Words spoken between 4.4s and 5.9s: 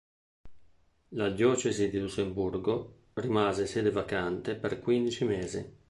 per quindici mesi.